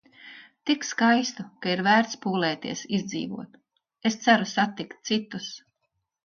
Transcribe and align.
Tik 0.69 0.85
skaistu, 0.91 1.43
ka 1.65 1.69
ir 1.73 1.83
vērts 1.87 2.17
pūlēties 2.23 2.81
izdzīvot. 2.99 3.61
Es 4.11 4.19
ceru 4.25 4.49
satikt 4.55 4.99
citus. 5.13 5.53